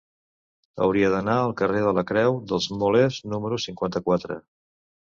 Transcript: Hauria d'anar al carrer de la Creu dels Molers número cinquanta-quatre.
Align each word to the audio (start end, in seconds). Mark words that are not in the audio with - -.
Hauria 0.85 1.11
d'anar 1.17 1.35
al 1.41 1.53
carrer 1.61 1.85
de 1.89 1.95
la 1.99 2.05
Creu 2.13 2.41
dels 2.55 2.73
Molers 2.81 3.23
número 3.37 3.63
cinquanta-quatre. 3.71 4.43